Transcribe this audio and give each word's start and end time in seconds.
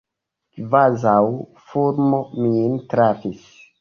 Kvazaŭ 0.53 1.21
fulmo 1.67 2.23
min 2.47 2.75
trafis. 2.95 3.45